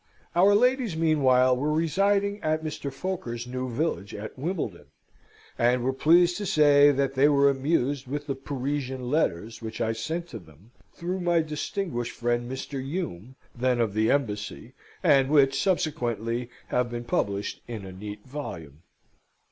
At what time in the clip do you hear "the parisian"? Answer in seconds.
8.25-9.11